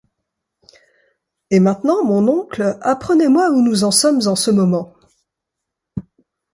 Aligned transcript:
Et 1.51 1.59
maintenant, 1.59 2.03
mon 2.03 2.27
oncle, 2.27 2.79
apprenez-moi 2.81 3.51
où 3.51 3.61
nous 3.61 3.75
sommes 3.91 4.21
en 4.27 4.35
ce 4.35 4.49
moment. 4.49 4.95